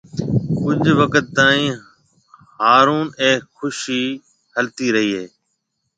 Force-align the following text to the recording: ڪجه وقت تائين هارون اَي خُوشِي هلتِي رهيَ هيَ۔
ڪجه 0.59 0.93
وقت 1.01 1.25
تائين 1.37 1.75
هارون 2.65 3.05
اَي 3.23 3.31
خُوشِي 3.55 4.03
هلتِي 4.55 4.87
رهيَ 4.95 5.11
هيَ۔ 5.19 5.25